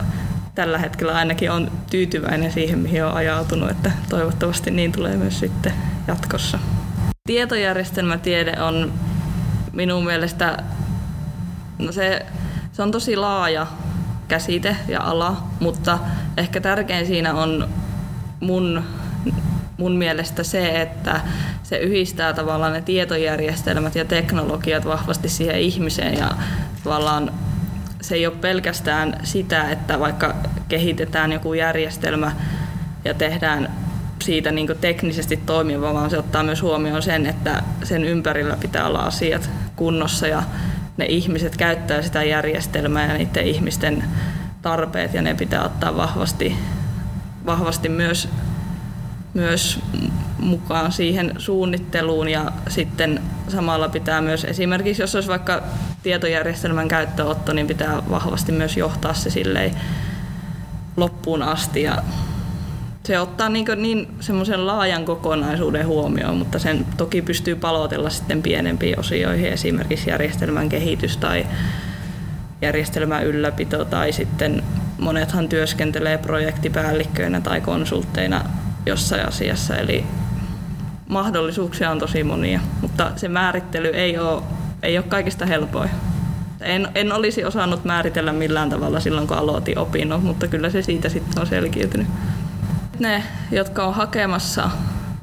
tällä 0.56 0.78
hetkellä 0.78 1.16
ainakin 1.16 1.52
on 1.52 1.72
tyytyväinen 1.92 2.52
siihen, 2.52 2.80
mihin 2.80 3.06
on 3.06 3.14
ajautunut, 3.14 3.70
että 3.70 3.92
toivottavasti 4.10 4.72
niin 4.72 4.92
tulee 4.92 5.18
myös 5.18 5.40
sitten 5.40 5.74
jatkossa. 6.08 6.60
Tietojärjestelmätiede 7.28 8.62
on 8.62 8.94
minun 9.74 10.06
mielestä, 10.06 10.64
no 11.78 11.92
se, 11.92 12.26
se 12.72 12.84
on 12.84 12.92
tosi 12.92 13.16
laaja 13.16 13.68
käsite 14.28 14.76
ja 14.88 15.02
ala, 15.02 15.44
mutta 15.60 16.00
ehkä 16.38 16.62
tärkein 16.62 17.08
siinä 17.08 17.34
on 17.34 17.70
mun, 18.40 18.84
mun 19.78 19.96
mielestä 19.96 20.44
se, 20.44 20.82
että 20.82 21.22
se 21.70 21.78
yhdistää 21.78 22.34
tavallaan 22.34 22.74
ne 22.74 22.82
tietojärjestelmät 22.82 23.96
ja 23.96 24.06
teknologiat 24.06 24.86
vahvasti 24.86 25.30
siihen 25.30 25.60
ihmiseen 25.60 26.18
ja 26.18 26.32
tavallaan 26.84 27.34
se 28.02 28.16
ei 28.16 28.28
ole 28.28 28.36
pelkästään 28.36 29.20
sitä, 29.24 29.70
että 29.70 30.00
vaikka 30.00 30.36
kehitetään 30.68 31.32
joku 31.32 31.54
järjestelmä 31.54 32.32
ja 33.06 33.14
tehdään 33.14 33.72
siitä 34.24 34.52
niin 34.52 34.68
teknisesti 34.82 35.38
toimiva, 35.38 35.94
vaan 35.94 36.10
se 36.10 36.18
ottaa 36.18 36.44
myös 36.44 36.62
huomioon 36.62 37.02
sen, 37.02 37.26
että 37.26 37.64
sen 37.84 38.04
ympärillä 38.04 38.58
pitää 38.62 38.88
olla 38.88 39.00
asiat 39.00 39.50
kunnossa 39.76 40.28
ja 40.28 40.44
ne 40.98 41.06
ihmiset 41.06 41.58
käyttää 41.58 42.02
sitä 42.02 42.24
järjestelmää 42.24 43.08
ja 43.08 43.18
niiden 43.18 43.48
ihmisten 43.48 44.04
tarpeet 44.62 45.14
ja 45.14 45.22
ne 45.22 45.34
pitää 45.34 45.66
ottaa 45.66 45.98
vahvasti, 45.98 46.56
vahvasti 47.46 47.90
myös, 47.90 48.30
myös 49.34 49.80
mukaan 50.40 50.92
siihen 50.92 51.34
suunnitteluun 51.38 52.30
ja 52.30 52.52
sitten 52.68 53.22
samalla 53.48 53.90
pitää 53.90 54.22
myös 54.22 54.44
esimerkiksi, 54.44 55.02
jos 55.02 55.16
olisi 55.16 55.30
vaikka 55.30 55.64
tietojärjestelmän 56.04 56.88
käyttöotto, 56.88 57.54
niin 57.54 57.68
pitää 57.68 58.04
vahvasti 58.10 58.52
myös 58.52 58.78
johtaa 58.78 59.14
se 59.14 59.30
silleen 59.30 59.72
loppuun 60.98 61.44
asti 61.44 61.82
ja 61.82 62.04
se 63.04 63.20
ottaa 63.20 63.50
niin, 63.50 63.66
niin 63.76 64.08
semmoisen 64.20 64.68
laajan 64.68 65.06
kokonaisuuden 65.06 65.88
huomioon, 65.88 66.38
mutta 66.38 66.60
sen 66.60 66.86
toki 66.98 67.22
pystyy 67.22 67.56
palotella 67.56 68.10
sitten 68.10 68.42
pienempiin 68.42 69.00
osioihin, 69.00 69.54
esimerkiksi 69.54 70.10
järjestelmän 70.10 70.70
kehitys 70.70 71.18
tai 71.18 71.48
järjestelmän 72.62 73.26
ylläpito 73.26 73.86
tai 73.86 74.12
sitten 74.12 74.64
monethan 75.00 75.50
työskentelee 75.50 76.18
projektipäällikköinä 76.18 77.42
tai 77.42 77.62
konsultteina 77.62 78.46
jossain 78.86 79.28
asiassa, 79.28 79.76
eli 79.76 80.06
mahdollisuuksia 81.10 81.92
on 81.92 82.00
tosi 82.00 82.24
monia, 82.24 82.60
mutta 82.82 83.12
se 83.16 83.28
määrittely 83.28 83.88
ei 83.88 84.18
ole, 84.18 84.44
ei 84.84 84.98
ole 84.98 85.06
kaikista 85.10 85.46
helpoin. 85.46 85.90
En, 86.62 86.88
en 86.96 87.14
olisi 87.14 87.46
osannut 87.46 87.86
määritellä 87.86 88.34
millään 88.34 88.70
tavalla 88.70 89.00
silloin, 89.00 89.28
kun 89.28 89.38
aloitin 89.38 89.80
opinnot, 89.80 90.24
mutta 90.24 90.48
kyllä 90.48 90.70
se 90.70 90.82
siitä 90.82 91.10
sitten 91.10 91.42
on 91.42 91.48
selkiytynyt. 91.48 92.08
Ne, 93.00 93.24
jotka 93.52 93.86
on 93.86 93.94
hakemassa 93.94 94.70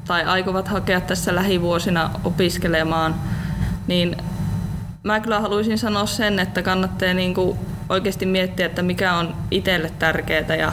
tai 0.07 0.23
aikovat 0.23 0.67
hakea 0.67 1.01
tässä 1.01 1.35
lähivuosina 1.35 2.09
opiskelemaan, 2.23 3.15
niin 3.87 4.17
mä 5.03 5.19
kyllä 5.19 5.39
haluaisin 5.39 5.77
sanoa 5.77 6.05
sen, 6.05 6.39
että 6.39 6.61
kannattaa 6.61 7.13
niin 7.13 7.33
kuin 7.33 7.59
oikeasti 7.89 8.25
miettiä, 8.25 8.65
että 8.65 8.81
mikä 8.81 9.13
on 9.13 9.35
itselle 9.51 9.91
tärkeää 9.99 10.55
ja 10.55 10.71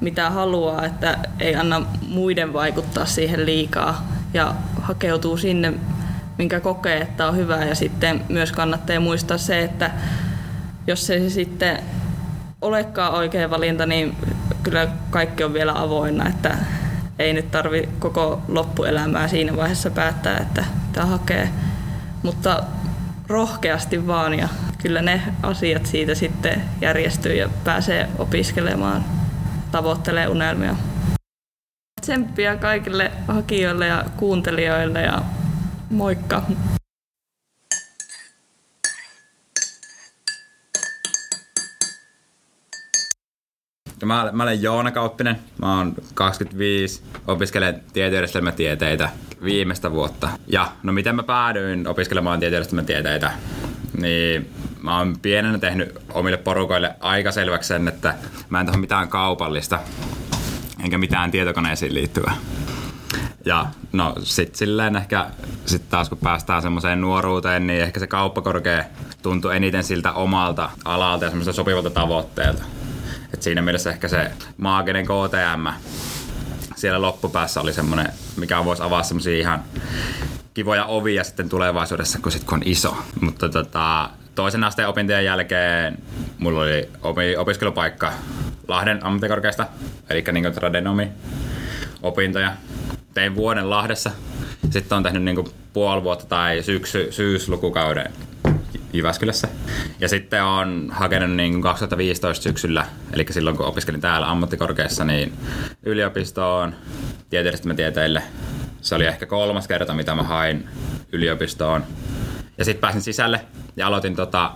mitä 0.00 0.30
haluaa, 0.30 0.84
että 0.84 1.18
ei 1.40 1.56
anna 1.56 1.82
muiden 2.08 2.52
vaikuttaa 2.52 3.06
siihen 3.06 3.46
liikaa 3.46 4.13
ja 4.34 4.54
hakeutuu 4.80 5.36
sinne, 5.36 5.74
minkä 6.38 6.60
kokee, 6.60 7.00
että 7.00 7.26
on 7.26 7.36
hyvä. 7.36 7.56
Ja 7.56 7.74
sitten 7.74 8.24
myös 8.28 8.52
kannattaa 8.52 9.00
muistaa 9.00 9.38
se, 9.38 9.62
että 9.62 9.90
jos 10.86 11.10
ei 11.10 11.20
se 11.20 11.30
sitten 11.30 11.78
olekaan 12.62 13.14
oikea 13.14 13.50
valinta, 13.50 13.86
niin 13.86 14.16
kyllä 14.62 14.88
kaikki 15.10 15.44
on 15.44 15.52
vielä 15.54 15.82
avoinna, 15.82 16.28
että 16.28 16.58
ei 17.18 17.32
nyt 17.32 17.50
tarvi 17.50 17.88
koko 17.98 18.42
loppuelämää 18.48 19.28
siinä 19.28 19.56
vaiheessa 19.56 19.90
päättää, 19.90 20.38
että 20.38 20.64
tämä 20.92 21.06
hakee. 21.06 21.48
Mutta 22.22 22.62
rohkeasti 23.28 24.06
vaan 24.06 24.34
ja 24.34 24.48
kyllä 24.82 25.02
ne 25.02 25.22
asiat 25.42 25.86
siitä 25.86 26.14
sitten 26.14 26.62
järjestyy 26.80 27.34
ja 27.34 27.48
pääsee 27.64 28.08
opiskelemaan, 28.18 29.04
tavoittelee 29.72 30.28
unelmia. 30.28 30.76
Tsemppiä 32.04 32.56
kaikille 32.56 33.10
hakijoille 33.28 33.86
ja 33.86 34.04
kuuntelijoille 34.16 35.02
ja 35.02 35.22
moikka! 35.90 36.42
Mä, 44.04 44.30
mä 44.32 44.42
olen 44.42 44.62
Joona 44.62 44.90
Kauppinen, 44.90 45.36
mä 45.58 45.78
oon 45.78 45.94
25, 46.14 47.02
opiskelen 47.26 47.82
tietojärjestelmätieteitä 47.92 49.08
viimeistä 49.44 49.92
vuotta. 49.92 50.28
Ja 50.46 50.72
no 50.82 50.92
miten 50.92 51.16
mä 51.16 51.22
päädyin 51.22 51.86
opiskelemaan 51.86 52.40
tietojärjestelmätieteitä, 52.40 53.32
niin 54.00 54.50
mä 54.82 54.98
oon 54.98 55.16
pienenä 55.22 55.58
tehnyt 55.58 55.98
omille 56.12 56.36
porukoille 56.36 56.94
aika 57.00 57.32
selväksi 57.32 57.68
sen, 57.68 57.88
että 57.88 58.14
mä 58.48 58.60
en 58.60 58.66
tehdä 58.66 58.78
mitään 58.78 59.08
kaupallista, 59.08 59.78
enkä 60.84 60.98
mitään 60.98 61.30
tietokoneisiin 61.30 61.94
liittyvää. 61.94 62.36
Ja 63.44 63.66
no 63.92 64.14
sit 64.22 64.54
silleen 64.54 64.96
ehkä 64.96 65.26
sit 65.66 65.88
taas 65.88 66.08
kun 66.08 66.18
päästään 66.18 66.62
semmoiseen 66.62 67.00
nuoruuteen, 67.00 67.66
niin 67.66 67.82
ehkä 67.82 68.00
se 68.00 68.06
kauppakorkea 68.06 68.84
tuntuu 69.22 69.50
eniten 69.50 69.84
siltä 69.84 70.12
omalta 70.12 70.70
alalta 70.84 71.24
ja 71.24 71.30
semmoiselta 71.30 71.56
sopivalta 71.56 71.90
tavoitteelta. 71.90 72.62
Et 73.34 73.42
siinä 73.42 73.62
mielessä 73.62 73.90
ehkä 73.90 74.08
se 74.08 74.30
maaginen 74.56 75.04
KTM 75.04 75.66
siellä 76.76 77.00
loppupäässä 77.00 77.60
oli 77.60 77.72
semmoinen, 77.72 78.08
mikä 78.36 78.64
voisi 78.64 78.82
avaa 78.82 79.02
semmoisia 79.02 79.38
ihan 79.38 79.64
kivoja 80.54 80.84
ovia 80.84 81.24
sitten 81.24 81.48
tulevaisuudessa, 81.48 82.18
kun, 82.18 82.32
sit, 82.32 82.44
kun 82.44 82.54
on 82.54 82.62
iso. 82.64 82.96
Mutta 83.20 83.48
tota, 83.48 84.10
toisen 84.34 84.64
asteen 84.64 84.88
opintojen 84.88 85.24
jälkeen 85.24 85.98
mulla 86.38 86.60
oli 86.60 86.88
opiskelupaikka 87.36 88.12
Lahden 88.68 89.06
ammattikorkeasta, 89.06 89.66
eli 90.10 90.24
niin 90.32 90.44
kuin 90.44 90.54
tradenomi 90.54 91.08
opintoja. 92.02 92.52
Tein 93.14 93.34
vuoden 93.34 93.70
Lahdessa. 93.70 94.10
Sitten 94.70 94.96
on 94.96 95.02
tehnyt 95.02 95.22
niin 95.22 95.44
puoli 95.72 96.02
vuotta 96.02 96.26
tai 96.26 96.62
syksy, 96.62 97.12
syyslukukauden 97.12 98.12
Jyväskylässä. 98.92 99.48
Ja 100.00 100.08
sitten 100.08 100.44
on 100.44 100.88
hakenut 100.92 101.30
niin 101.30 101.62
2015 101.62 102.42
syksyllä, 102.42 102.86
eli 103.12 103.26
silloin 103.30 103.56
kun 103.56 103.66
opiskelin 103.66 104.00
täällä 104.00 104.30
ammattikorkeassa, 104.30 105.04
niin 105.04 105.32
yliopistoon, 105.82 106.74
tieteellistetmätieteille. 107.30 108.22
Se 108.80 108.94
oli 108.94 109.06
ehkä 109.06 109.26
kolmas 109.26 109.68
kerta, 109.68 109.94
mitä 109.94 110.14
mä 110.14 110.22
hain 110.22 110.68
yliopistoon. 111.12 111.84
Ja 112.58 112.64
sitten 112.64 112.80
pääsin 112.80 113.02
sisälle 113.02 113.40
ja 113.76 113.86
aloitin 113.86 114.16
tota, 114.16 114.50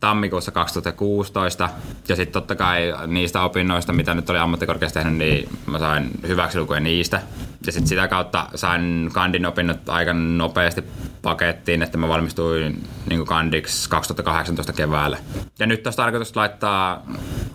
tammikuussa 0.00 0.50
2016. 0.50 1.68
Ja 2.08 2.16
sitten 2.16 2.32
totta 2.32 2.56
kai 2.56 2.94
niistä 3.06 3.42
opinnoista, 3.42 3.92
mitä 3.92 4.14
nyt 4.14 4.30
oli 4.30 4.38
ammattikorkeassa 4.38 5.00
tehnyt, 5.00 5.18
niin 5.18 5.48
mä 5.66 5.78
sain 5.78 6.10
hyväksilukuja 6.28 6.80
niistä. 6.80 7.22
Ja 7.66 7.72
sitten 7.72 7.88
sitä 7.88 8.08
kautta 8.08 8.46
sain 8.54 9.10
kandin 9.12 9.46
opinnot 9.46 9.88
aika 9.88 10.12
nopeasti 10.12 10.84
pakettiin, 11.22 11.82
että 11.82 11.98
mä 11.98 12.08
valmistuin 12.08 12.84
niin 13.08 13.26
kandiksi 13.26 13.90
2018 13.90 14.72
keväällä. 14.72 15.18
Ja 15.58 15.66
nyt 15.66 15.86
olisi 15.86 15.96
tarkoitus 15.96 16.36
laittaa, 16.36 17.06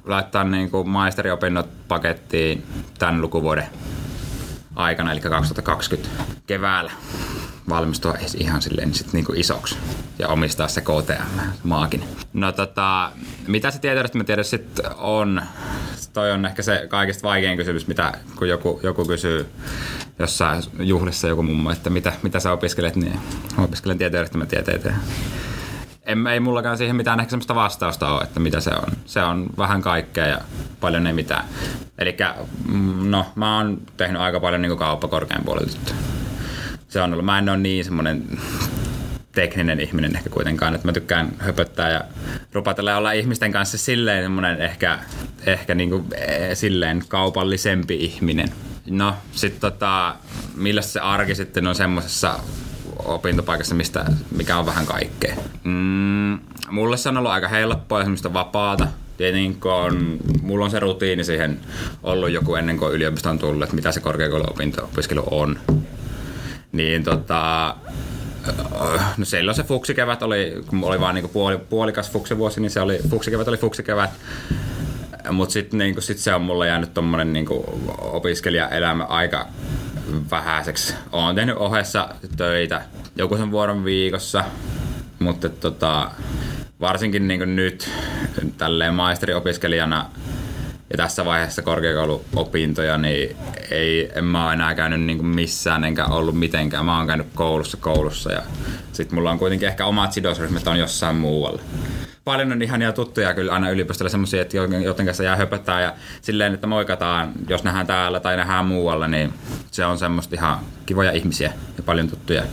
laittaa 0.06 0.44
niin 0.44 0.70
maisteriopinnot 0.86 1.88
pakettiin 1.88 2.64
tämän 3.00 3.22
lukuvuoden 3.22 3.68
aikana, 4.76 5.12
eli 5.12 5.22
2020 5.22 6.10
keväällä 6.48 6.92
valmistua 7.70 8.16
ihan 8.38 8.62
silleen 8.62 8.94
sit 8.94 9.14
niinku 9.14 9.34
isoksi 9.36 9.78
ja 10.20 10.28
omistaa 10.28 10.68
se 10.68 10.82
KTM-maakin. 10.82 12.04
No 12.34 12.52
tota, 12.52 13.12
mitä 13.48 13.72
se 13.72 13.80
tietojärjestelmä 13.80 14.44
sitten 14.44 14.86
on? 14.98 15.42
Toi 16.14 16.32
on 16.32 16.46
ehkä 16.46 16.62
se 16.62 16.86
kaikista 16.90 17.28
vaikein 17.28 17.58
kysymys, 17.58 17.88
mitä 17.88 18.14
kun 18.36 18.50
joku, 18.50 18.80
joku 18.84 19.06
kysyy 19.06 19.46
jossain 20.20 20.64
juhlissa 20.80 21.28
joku 21.28 21.44
mummo, 21.44 21.72
että 21.72 21.90
mitä, 21.90 22.14
mitä 22.22 22.40
sä 22.40 22.52
opiskelet, 22.52 22.96
niin 22.96 23.20
opiskelen 23.58 23.98
tietojärjestelmätieteitä. 23.98 24.94
En, 26.06 26.28
ei 26.28 26.40
mullakaan 26.40 26.78
siihen 26.78 26.96
mitään 26.96 27.20
ehkä 27.20 27.30
semmoista 27.30 27.56
vastausta 27.56 28.10
ole, 28.10 28.24
että 28.24 28.40
mitä 28.40 28.60
se 28.60 28.70
on. 28.70 28.94
Se 29.06 29.24
on 29.24 29.50
vähän 29.58 29.82
kaikkea 29.82 30.28
ja 30.28 30.38
paljon 30.80 31.08
ei 31.08 31.14
mitään. 31.14 31.46
Eli 31.98 32.18
no, 33.04 33.26
mä 33.36 33.58
oon 33.58 33.82
tehnyt 33.98 34.22
aika 34.22 34.40
paljon 34.40 34.62
niin 34.62 34.78
kauppakorkean 34.78 35.44
puolelta 35.46 35.78
se 36.96 37.02
on 37.02 37.14
ollut. 37.14 37.26
Mä 37.26 37.40
en 37.40 37.50
ole 37.50 37.58
niin 37.58 37.86
semmoinen 37.86 38.24
tekninen 39.32 39.80
ihminen 39.80 40.16
ehkä 40.16 40.30
kuitenkaan, 40.30 40.76
että 40.76 40.88
mä 40.88 40.92
tykkään 40.92 41.32
höpöttää 41.40 41.90
ja 41.90 42.02
rupatella 42.54 42.98
olla 42.98 43.12
ihmisten 43.12 43.52
kanssa 43.52 43.78
silleen 43.78 44.24
semmoinen 44.24 44.62
ehkä, 44.62 45.00
ehkä 45.46 45.76
niin 45.76 45.90
kuin, 45.90 46.06
eh, 46.18 46.58
silleen 46.58 47.04
kaupallisempi 47.08 47.96
ihminen. 47.96 48.50
No, 48.90 49.14
sitten 49.32 49.62
tota, 49.62 50.16
millä 50.56 50.82
se 50.82 51.00
arki 51.00 51.36
sitten 51.36 51.68
on 51.68 51.76
semmoisessa 51.76 52.40
opintopaikassa, 53.06 53.76
mistä, 53.76 54.06
mikä 54.38 54.58
on 54.58 54.66
vähän 54.66 54.86
kaikkea. 54.86 55.36
Mm, 55.64 56.40
mulle 56.70 56.98
se 56.98 57.10
on 57.10 57.18
ollut 57.18 57.32
aika 57.32 57.48
helppoa 57.48 58.00
ja 58.00 58.04
semmoista 58.04 58.34
vapaata. 58.34 58.88
Tietenkin 59.18 59.60
kun 59.60 59.72
on, 59.72 60.18
mulla 60.42 60.66
on 60.66 60.72
se 60.72 60.80
rutiini 60.80 61.24
siihen 61.24 61.60
ollut 62.04 62.30
joku 62.30 62.56
ennen 62.56 62.78
kuin 62.78 62.94
yliopisto 62.94 63.30
on 63.30 63.40
tullut, 63.40 63.64
että 63.64 63.76
mitä 63.76 63.92
se 63.92 64.00
korkeakouluopinto-opiskelu 64.00 65.24
on 65.32 65.60
niin 66.76 67.04
tota, 67.04 67.76
no 69.18 69.26
silloin 69.26 69.56
se 69.56 69.64
fuksikevät 69.64 70.24
oli, 70.24 70.64
kun 70.68 70.84
oli 70.84 71.00
vaan 71.00 71.16
niinku 71.16 71.28
puoli, 71.28 71.58
puolikas 71.58 72.12
fuksivuosi, 72.12 72.62
niin 72.62 72.72
se 72.72 72.82
oli, 72.82 73.00
fuksikevät 73.10 73.48
oli 73.48 73.58
fuksikevät. 73.58 74.10
Mutta 75.32 75.54
sitten 75.54 75.78
niinku, 75.78 76.02
sit 76.02 76.18
se 76.18 76.34
on 76.34 76.42
mulle 76.42 76.68
jäänyt 76.68 76.94
tommonen 76.94 77.34
niinku 77.34 77.82
opiskelijaelämä 78.00 79.04
aika 79.04 79.48
vähäiseksi. 80.32 80.94
Olen 81.12 81.36
tehnyt 81.36 81.58
ohessa 81.58 82.10
töitä 82.38 82.82
joku 83.16 83.38
sen 83.38 83.52
vuoron 83.52 83.86
viikossa, 83.86 84.44
mutta 85.20 85.50
tota, 85.50 86.12
varsinkin 86.80 87.28
niinku 87.28 87.46
nyt 87.46 87.90
tälleen 88.58 88.94
maisteriopiskelijana 88.94 90.10
ja 90.90 90.98
tässä 90.98 91.26
vaiheessa 91.26 91.62
korkeakouluopintoja, 91.62 92.98
niin 92.98 93.36
ei, 93.72 94.12
en 94.16 94.26
mä 94.26 94.46
ole 94.46 94.54
enää 94.54 94.76
käynyt 94.76 95.02
niin 95.02 95.18
kuin 95.18 95.28
missään 95.28 95.84
enkä 95.84 96.06
ollut 96.06 96.40
mitenkään. 96.40 96.86
Mä 96.86 96.98
oon 96.98 97.08
käynyt 97.08 97.28
koulussa 97.36 97.78
koulussa 97.78 98.32
ja 98.32 98.42
sitten 98.92 99.16
mulla 99.16 99.32
on 99.32 99.40
kuitenkin 99.40 99.68
ehkä 99.68 99.86
omat 99.86 100.14
sidosryhmät 100.14 100.68
on 100.68 100.80
jossain 100.80 101.16
muualla. 101.16 101.62
Paljon 102.26 102.52
on 102.52 102.62
ihania 102.62 102.92
tuttuja 102.92 103.34
kyllä 103.34 103.54
aina 103.54 103.70
yliopistolla 103.70 104.10
semmoisia, 104.10 104.42
että 104.42 104.58
joten 104.58 105.06
kanssa 105.06 105.24
jää 105.24 105.36
höpöttää 105.36 105.82
ja 105.82 105.94
silleen, 106.22 106.54
että 106.54 106.68
moikataan, 106.68 107.32
jos 107.50 107.64
nähdään 107.64 107.88
täällä 107.88 108.20
tai 108.20 108.38
nähdään 108.38 108.66
muualla, 108.66 109.08
niin 109.08 109.34
se 109.72 109.86
on 109.86 109.98
semmoista 109.98 110.36
ihan 110.36 110.60
kivoja 110.86 111.12
ihmisiä 111.12 111.54
ja 111.78 111.84
paljon 111.84 112.08
tuttuja. 112.08 112.44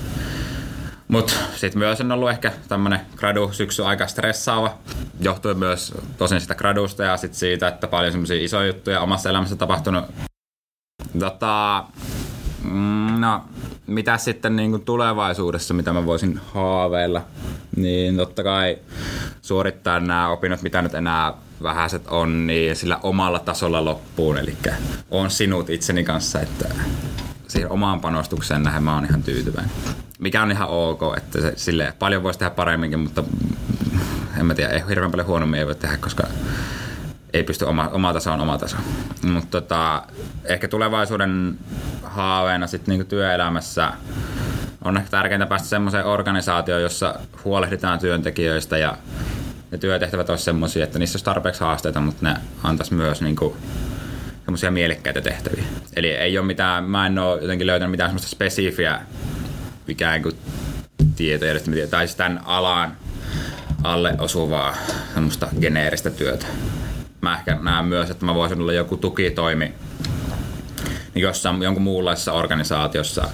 Mutta 1.13 1.33
sitten 1.57 1.79
myös 1.79 2.01
on 2.01 2.13
ollut 2.13 2.31
ehkä 2.31 2.53
tämmöinen 2.69 3.01
gradu-syksy 3.17 3.85
aika 3.85 4.07
stressaava. 4.07 4.75
Johtuen 5.21 5.59
myös 5.59 5.95
tosin 6.19 6.41
sitä 6.41 6.55
gradusta 6.55 7.03
ja 7.03 7.17
sit 7.17 7.35
siitä, 7.35 7.69
että 7.69 7.87
paljon 7.87 8.13
semmoisia 8.13 8.45
isoja 8.45 8.67
juttuja 8.67 9.01
omassa 9.01 9.31
elämässä 9.31 9.57
tapahtunut. 9.57 10.05
Tota, 11.19 11.85
mm, 12.65 13.21
no, 13.21 13.43
mitä 13.87 14.19
sitten 14.19 14.57
niin 14.57 14.71
kuin 14.71 14.85
tulevaisuudessa, 14.85 15.75
mitä 15.75 15.93
mä 15.93 16.07
voisin 16.07 16.41
haaveilla, 16.55 17.23
niin 17.77 18.17
totta 18.17 18.43
kai 18.43 18.79
suorittaa 19.43 20.01
nämä 20.01 20.29
opinnot, 20.29 20.63
mitä 20.63 20.83
nyt 20.83 20.95
enää 20.95 21.33
vähäiset 21.63 22.07
on, 22.07 22.47
niin 22.47 22.77
sillä 22.77 22.99
omalla 23.03 23.39
tasolla 23.39 23.85
loppuun. 23.85 24.39
Eli 24.39 24.57
on 25.11 25.31
sinut 25.31 25.71
itseni 25.71 26.05
kanssa, 26.05 26.41
että 26.41 26.69
siihen 27.53 27.73
omaan 27.73 28.01
panostukseen 28.01 28.63
nähden 28.63 28.83
mä 28.83 28.95
oon 28.95 29.05
ihan 29.05 29.23
tyytyväinen. 29.23 29.71
Mikä 30.19 30.43
on 30.43 30.51
ihan 30.51 30.69
ok, 30.69 31.01
että 31.17 31.41
se, 31.41 31.53
sille 31.57 31.95
paljon 31.99 32.23
voisi 32.23 32.39
tehdä 32.39 32.51
paremminkin, 32.51 33.01
mutta 33.01 33.25
en 34.41 34.47
mä 34.47 34.55
tiedä, 34.55 34.71
ei 34.71 34.83
hirveän 34.89 35.11
paljon 35.11 35.27
huonommin 35.27 35.61
ei 35.61 35.67
voi 35.67 35.75
tehdä, 35.75 35.97
koska 35.97 36.23
ei 37.33 37.43
pysty 37.43 37.65
oma, 37.65 37.89
oma 37.89 38.13
taso 38.13 38.33
on 38.33 38.41
oma 38.41 38.59
taso. 38.59 38.77
Mutta 39.23 39.61
tota, 39.61 40.03
ehkä 40.45 40.69
tulevaisuuden 40.69 41.59
haaveena 42.03 42.67
sitten 42.67 42.93
niinku 42.93 43.09
työelämässä 43.09 43.93
on 44.85 44.97
ehkä 44.97 45.11
tärkeintä 45.11 45.47
päästä 45.47 45.69
semmoiseen 45.69 46.05
organisaatioon, 46.05 46.83
jossa 46.83 47.15
huolehditaan 47.45 47.99
työntekijöistä 47.99 48.79
ja 48.79 48.97
ne 49.71 49.79
työtehtävät 49.79 50.31
olisi 50.31 50.45
semmoisia, 50.45 50.85
että 50.85 50.99
niissä 50.99 51.17
olisi 51.17 51.25
tarpeeksi 51.25 51.61
haasteita, 51.61 52.01
mutta 52.01 52.27
ne 52.29 52.35
antaisi 52.63 52.95
myös 52.95 53.23
niinku 53.23 53.57
semmoisia 54.45 54.71
mielekkäitä 54.71 55.21
tehtäviä. 55.21 55.65
Eli 55.97 56.11
ei 56.11 56.39
ole 56.39 56.47
mitään, 56.47 56.85
mä 56.85 57.07
en 57.07 57.19
ole 57.19 57.41
jotenkin 57.41 57.67
löytänyt 57.67 57.91
mitään 57.91 58.11
semmoista 58.11 58.31
spesifiä 58.31 59.01
ikään 59.89 60.23
kuin 60.23 60.35
tietojärjestelmää 61.17 61.87
tai 61.87 62.07
siis 62.07 62.17
tämän 62.17 62.41
alan 62.45 62.97
alle 63.83 64.15
osuvaa 64.19 64.77
semmoista 65.15 65.49
geneeristä 65.61 66.11
työtä. 66.11 66.47
Mä 67.21 67.35
ehkä 67.35 67.59
näen 67.63 67.85
myös, 67.85 68.11
että 68.11 68.27
mä 68.27 68.35
voisin 68.35 68.61
olla 68.61 68.73
joku 68.73 68.97
tukitoimi 68.97 69.75
jossain 71.15 71.63
jonkun 71.63 71.83
muunlaisessa 71.83 72.33
organisaatiossa, 72.33 73.29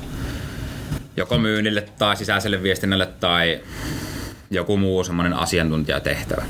joko 1.16 1.38
myynnille 1.38 1.81
tai 1.99 2.16
sisäiselle 2.16 2.62
viestinnälle 2.62 3.07
tai 3.07 3.61
joku 4.51 4.77
muu 4.77 5.05
semmoinen 5.05 5.33
asiantuntijatehtävä 5.33 6.44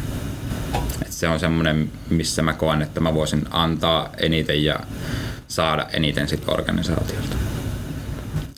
se 1.18 1.28
on 1.28 1.40
semmoinen, 1.40 1.90
missä 2.10 2.42
mä 2.42 2.52
koen, 2.52 2.82
että 2.82 3.00
mä 3.00 3.14
voisin 3.14 3.44
antaa 3.50 4.08
eniten 4.18 4.64
ja 4.64 4.80
saada 5.48 5.86
eniten 5.92 6.28
sit 6.28 6.48
organisaatiolta. 6.48 7.36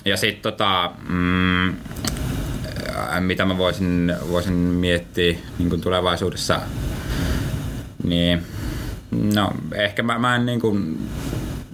Ja 0.05 0.17
sitten 0.17 0.53
tota, 0.53 0.93
mm, 1.09 1.75
mitä 3.21 3.45
mä 3.45 3.59
voisin, 3.59 4.17
voisin 4.31 4.53
miettiä 4.55 5.39
niin 5.59 5.81
tulevaisuudessa, 5.81 6.61
niin 8.05 8.43
no 9.35 9.53
ehkä 9.75 10.03
mä, 10.03 10.19
mä 10.19 10.37
en, 10.37 10.47
niin 10.47 10.61
kuin, 10.61 11.09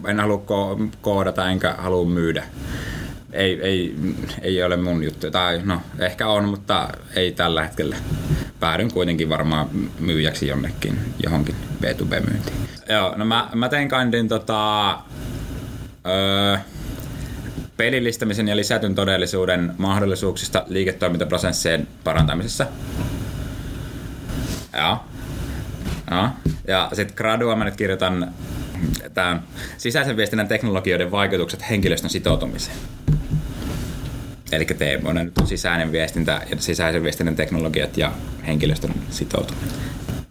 en 0.07 0.21
halua 0.21 0.45
ko- 0.47 0.89
koodata 1.01 1.51
enkä 1.51 1.75
halua 1.79 2.09
myydä. 2.09 2.45
Ei, 3.37 3.61
ei, 3.63 3.97
ei 4.43 4.63
ole 4.63 4.77
mun 4.77 5.05
juttu. 5.05 5.31
Tai 5.31 5.61
no, 5.65 5.83
ehkä 5.99 6.29
on, 6.29 6.49
mutta 6.49 6.89
ei 7.17 7.33
tällä 7.33 7.63
hetkellä 7.63 7.97
päädyn 8.61 8.93
kuitenkin 8.93 9.29
varmaan 9.29 9.69
myyjäksi 9.99 10.47
jonnekin, 10.47 10.99
johonkin 11.25 11.55
B2B-myyntiin. 11.83 12.57
Joo, 12.89 13.15
no 13.17 13.25
mä, 13.25 13.51
mä 13.55 13.69
tein 13.69 13.89
kandin 13.89 14.29
tota, 14.29 14.91
öö, 16.07 16.59
pelillistämisen 17.77 18.49
ja 18.49 18.57
lisätyn 18.57 18.95
todellisuuden 18.95 19.75
mahdollisuuksista 19.79 20.65
liiketoimintaprosessien 20.69 21.89
parantamisessa. 22.05 22.67
Joo. 24.79 25.05
Joo. 26.11 26.29
Ja 26.69 26.91
sitten 26.93 27.17
gradua 27.17 27.57
mä 27.57 27.65
nyt 27.65 27.77
kirjoitan 27.77 28.35
tämän 29.15 29.43
sisäisen 29.79 30.17
viestinnän 30.17 30.49
teknologioiden 30.49 31.11
vaikutukset 31.11 31.71
henkilöstön 31.71 32.11
sitoutumiseen. 32.11 32.77
Eli 34.53 34.65
teemoina 34.65 35.25
nyt 35.25 35.39
on 35.39 35.47
sisäinen 35.47 35.93
viestintä 35.93 36.41
ja 36.51 36.57
sisäisen 36.59 37.03
viestinnän 37.03 37.37
teknologiat 37.37 37.97
ja 37.97 38.13
henkilöstön 38.47 38.95
sitoutuminen. 39.11 39.71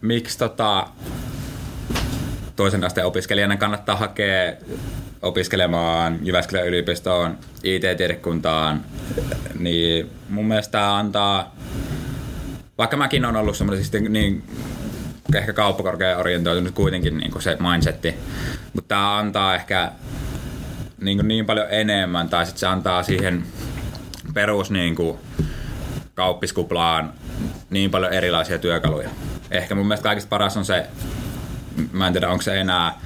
Miksi 0.01 0.37
tota, 0.37 0.87
toisen 2.55 2.83
asteen 2.83 3.07
opiskelijana 3.07 3.57
kannattaa 3.57 3.95
hakea 3.95 4.53
opiskelemaan 5.21 6.19
Jyväskylän 6.21 6.67
yliopistoon, 6.67 7.37
IT-tiedekuntaan, 7.63 8.83
niin 9.59 10.09
mun 10.29 10.45
mielestä 10.45 10.71
tämä 10.71 10.97
antaa, 10.97 11.55
vaikka 12.77 12.97
mäkin 12.97 13.25
on 13.25 13.35
ollut 13.35 13.57
semmoisesti 13.57 14.09
niin 14.09 14.43
ehkä 15.35 15.53
kauppakorkean 15.53 16.19
orientoitunut 16.19 16.75
kuitenkin 16.75 17.17
niin 17.17 17.41
se 17.41 17.57
mindsetti, 17.71 18.13
mutta 18.73 18.87
tämä 18.87 19.17
antaa 19.17 19.55
ehkä 19.55 19.91
niin, 21.01 21.27
niin 21.27 21.45
paljon 21.45 21.67
enemmän, 21.69 22.29
tai 22.29 22.45
sitten 22.45 22.59
se 22.59 22.67
antaa 22.67 23.03
siihen 23.03 23.43
perus 24.35 24.71
niin 24.71 24.95
kuin, 24.95 25.17
kauppiskuplaan 26.13 27.13
niin 27.69 27.91
paljon 27.91 28.13
erilaisia 28.13 28.59
työkaluja. 28.59 29.09
Ehkä 29.51 29.75
mun 29.75 29.87
mielestä 29.87 30.03
kaikista 30.03 30.29
paras 30.29 30.57
on 30.57 30.65
se, 30.65 30.87
mä 31.91 32.07
en 32.07 32.13
tiedä 32.13 32.29
onko 32.29 32.41
se 32.41 32.59
enää 32.59 32.99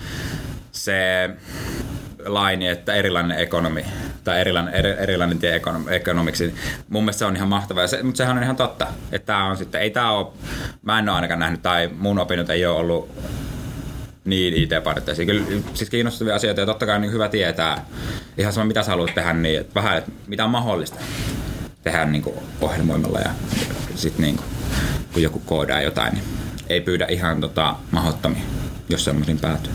se 0.72 1.30
laini, 2.26 2.68
että 2.68 2.94
erilainen 2.94 3.40
ekonomi 3.40 3.86
tai 4.24 4.40
erilainen, 4.40 4.74
eri, 4.74 4.90
erilainen 4.90 5.40
tie 5.40 5.56
ekonomi, 5.56 5.96
ekonomiksi. 5.96 6.56
Mun 6.90 7.04
mielestä 7.04 7.20
se 7.20 7.26
on 7.26 7.36
ihan 7.36 7.50
mahtavaa, 7.50 7.88
se, 7.88 8.04
mutta 8.04 8.18
sehän 8.18 8.38
on 8.38 8.44
ihan 8.44 8.56
totta. 8.56 8.88
Että 9.12 9.26
tää 9.26 9.46
on 9.46 9.58
sitten, 9.58 9.82
ei 9.82 9.90
tää 9.90 10.12
ole, 10.12 10.28
mä 10.82 11.00
en 11.00 11.10
ole 11.10 11.16
ainakaan 11.16 11.40
nähnyt, 11.40 11.62
tai 11.62 11.90
mun 11.98 12.20
opinnot 12.20 12.50
ei 12.50 12.66
ole 12.66 12.80
ollut 12.80 13.10
niin 14.30 14.54
IT-pariteisiin. 14.54 15.28
Kyllä 15.28 15.46
siis 15.74 15.90
kiinnostavia 15.90 16.36
asioita 16.36 16.62
ja 16.62 16.66
totta 16.66 16.86
kai 16.86 17.00
niin 17.00 17.12
hyvä 17.12 17.30
tietää 17.30 17.86
ihan 18.38 18.54
sama 18.54 18.66
mitä 18.66 18.84
sä 18.84 18.92
haluat 18.92 19.16
tehdä, 19.16 19.34
niin 19.34 19.60
että 19.60 19.76
vähän, 19.76 19.98
että 19.98 20.12
mitä 20.28 20.44
on 20.44 20.50
mahdollista 20.50 21.00
tehdä 21.84 22.06
niin 22.06 22.22
kuin 22.22 22.36
ohjelmoimalla 22.62 23.20
ja 23.20 23.30
sitten 23.96 24.22
niin 24.22 24.36
kuin, 24.36 24.48
kun 25.14 25.22
joku 25.22 25.40
koodaa 25.40 25.82
jotain, 25.82 26.14
niin 26.14 26.24
ei 26.70 26.82
pyydä 26.82 27.06
ihan 27.06 27.42
tota, 27.42 27.76
mahdottomia, 27.92 28.44
jos 28.90 29.06
semmoisiin 29.06 29.40
päätyy. 29.40 29.72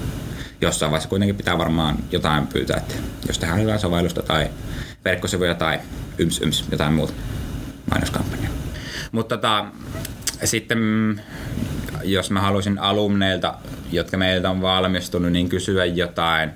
Jossain 0.60 0.90
vaiheessa 0.90 1.08
kuitenkin 1.08 1.36
pitää 1.36 1.58
varmaan 1.58 1.98
jotain 2.12 2.46
pyytää, 2.46 2.76
että 2.76 2.94
jos 3.28 3.38
tehdään 3.38 3.60
hyvää 3.60 3.78
sovellusta 3.78 4.22
tai 4.22 4.50
verkkosivuja 5.04 5.54
tai 5.54 5.80
yms, 6.18 6.40
yms 6.40 6.64
jotain 6.70 6.92
muuta 6.92 7.12
mainoskampanjaa. 7.90 8.52
Mutta 9.12 9.36
tota, 9.36 9.66
sitten 10.44 10.78
jos 12.04 12.30
mä 12.30 12.40
haluaisin 12.40 12.78
alumneilta, 12.78 13.54
jotka 13.92 14.16
meiltä 14.16 14.50
on 14.50 14.62
valmistunut, 14.62 15.32
niin 15.32 15.48
kysyä 15.48 15.84
jotain, 15.84 16.50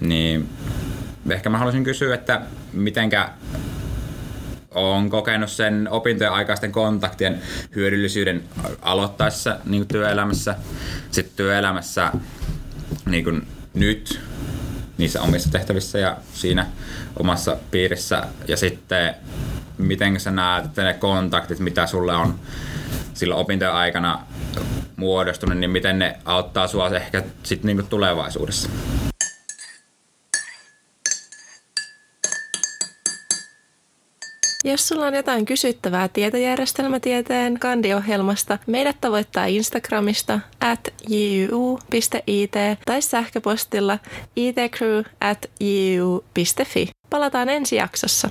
niin 0.00 0.48
ehkä 1.30 1.50
mä 1.50 1.58
haluaisin 1.58 1.84
kysyä, 1.84 2.14
että 2.14 2.40
mitenkä 2.72 3.28
on 4.70 5.10
kokenut 5.10 5.50
sen 5.50 5.88
opintojen 5.90 6.32
aikaisten 6.32 6.72
kontaktien 6.72 7.42
hyödyllisyyden 7.76 8.42
aloittaessa 8.82 9.58
niin 9.64 9.88
työelämässä, 9.88 10.54
sitten 11.10 11.36
työelämässä 11.36 12.12
niin 13.06 13.24
kuin 13.24 13.46
nyt 13.74 14.20
niissä 14.98 15.22
omissa 15.22 15.50
tehtävissä 15.50 15.98
ja 15.98 16.16
siinä 16.32 16.66
omassa 17.16 17.56
piirissä. 17.70 18.22
Ja 18.48 18.56
sitten 18.56 19.14
miten 19.78 20.20
sä 20.20 20.30
näet, 20.30 20.64
että 20.64 20.82
ne 20.82 20.94
kontaktit, 20.94 21.58
mitä 21.58 21.86
sulle 21.86 22.14
on 22.14 22.38
silloin 23.14 23.40
opintojen 23.40 23.74
aikana 23.74 24.20
muodostunut, 25.02 25.58
niin 25.58 25.70
miten 25.70 25.98
ne 25.98 26.16
auttaa 26.24 26.66
sua 26.66 26.88
ehkä 26.88 27.22
sitten 27.42 27.66
niinku 27.66 27.82
tulevaisuudessa? 27.90 28.68
Jos 34.64 34.88
sulla 34.88 35.06
on 35.06 35.14
jotain 35.14 35.44
kysyttävää 35.44 36.08
tietojärjestelmätieteen 36.08 37.58
kandiohjelmasta, 37.58 38.58
meidät 38.66 38.96
tavoittaa 39.00 39.46
Instagramista 39.46 40.40
at 40.60 40.80
juu.it 41.08 42.52
tai 42.86 43.02
sähköpostilla 43.02 43.98
itcrew 44.36 45.04
at 45.20 45.46
juu.fi. 45.60 46.88
Palataan 47.10 47.48
ensi 47.48 47.76
jaksossa. 47.76 48.30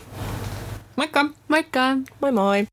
Moikka! 0.96 1.26
Moikka! 1.48 1.98
Moi 2.22 2.32
moi! 2.32 2.72